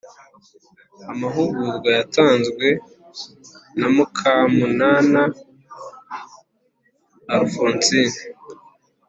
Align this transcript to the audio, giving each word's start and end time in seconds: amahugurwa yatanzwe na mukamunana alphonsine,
amahugurwa 1.11 1.89
yatanzwe 1.97 2.67
na 3.79 3.87
mukamunana 3.95 5.21
alphonsine, 7.35 8.21